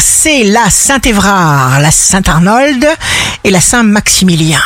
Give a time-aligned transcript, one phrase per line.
[0.00, 2.86] c'est la Saint-Évrard, la Saint-Arnold
[3.44, 4.62] et la Saint-Maximilien.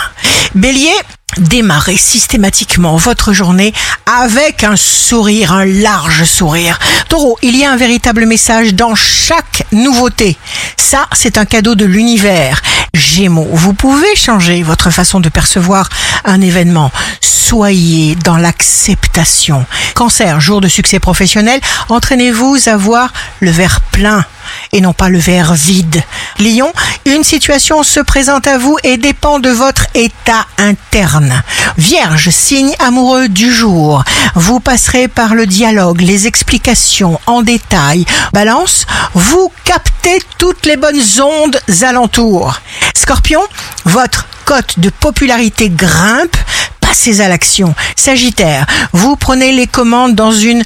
[0.54, 0.94] Bélier,
[1.38, 3.72] démarrez systématiquement votre journée
[4.06, 6.78] avec un sourire, un large sourire.
[7.08, 10.36] Taureau, il y a un véritable message dans chaque nouveauté.
[10.76, 12.62] Ça, c'est un cadeau de l'univers.
[12.94, 15.88] Gémeaux, vous pouvez changer votre façon de percevoir
[16.24, 16.90] un événement.
[17.20, 19.66] Soyez dans l'acceptation.
[19.94, 24.24] Cancer, jour de succès professionnel, entraînez-vous à voir le verre plein
[24.72, 26.02] et non pas le verre vide.
[26.38, 26.72] Lion,
[27.04, 31.42] une situation se présente à vous et dépend de votre état interne.
[31.76, 34.04] Vierge, signe amoureux du jour.
[34.34, 38.04] Vous passerez par le dialogue, les explications en détail.
[38.32, 42.60] Balance, vous captez toutes les bonnes ondes alentours.
[42.96, 43.42] Scorpion,
[43.84, 46.36] votre cote de popularité grimpe
[46.88, 47.74] passez à l'action.
[47.96, 50.62] Sagittaire, vous prenez les commandes dans une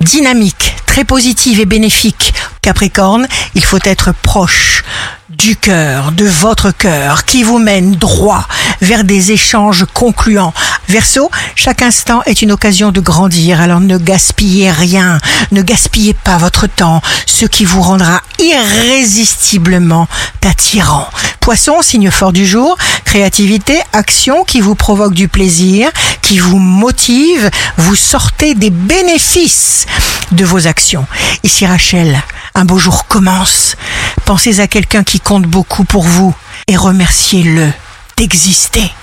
[0.00, 0.63] dynamique
[0.94, 2.32] très positive et bénéfique.
[2.62, 3.26] Capricorne,
[3.56, 4.84] il faut être proche
[5.28, 8.46] du cœur, de votre cœur, qui vous mène droit
[8.80, 10.54] vers des échanges concluants.
[10.88, 15.18] Verseau, chaque instant est une occasion de grandir, alors ne gaspillez rien,
[15.50, 20.08] ne gaspillez pas votre temps, ce qui vous rendra irrésistiblement
[20.44, 21.08] attirant.
[21.40, 25.90] Poisson, signe fort du jour, créativité, action qui vous provoque du plaisir,
[26.22, 29.86] qui vous motive, vous sortez des bénéfices
[30.32, 31.06] de vos actions.
[31.42, 32.22] Ici Rachel,
[32.54, 33.76] un beau jour commence.
[34.24, 36.34] Pensez à quelqu'un qui compte beaucoup pour vous
[36.66, 37.72] et remerciez-le
[38.16, 38.94] d'exister.